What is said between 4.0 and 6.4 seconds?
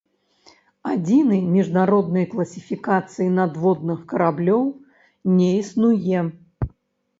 караблёў не існуе.